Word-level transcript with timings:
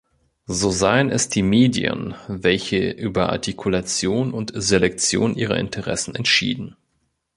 So 0.47 0.71
seien 0.71 1.11
es 1.11 1.29
die 1.29 1.43
Medien, 1.43 2.15
welche 2.27 2.89
über 2.89 3.29
Artikulation 3.29 4.33
und 4.33 4.51
Selektion 4.55 5.35
ihrer 5.35 5.57
Interessen 5.59 6.15
entschieden. 6.15 6.75